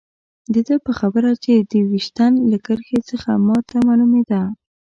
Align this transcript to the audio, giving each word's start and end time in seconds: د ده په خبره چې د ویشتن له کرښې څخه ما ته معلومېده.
د 0.53 0.55
ده 0.67 0.75
په 0.85 0.91
خبره 0.99 1.31
چې 1.43 1.53
د 1.71 1.73
ویشتن 1.89 2.33
له 2.51 2.57
کرښې 2.65 2.99
څخه 3.09 3.29
ما 3.47 3.57
ته 3.69 3.77
معلومېده. 3.87 4.41